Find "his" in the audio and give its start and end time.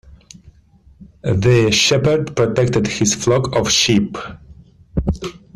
2.87-3.13